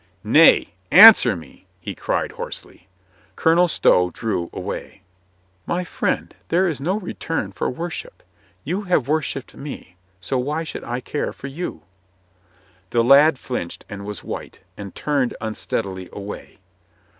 [0.23, 2.87] "Nay, answer me!" he cried hoarsely.
[3.35, 5.03] Colonel Stow drew away.
[5.67, 8.23] "My friend, there is no return for worship.
[8.63, 11.83] You have worshipped me, so why should I care for you?"
[12.89, 16.57] The lad flinched and was white, and turned un steadily away.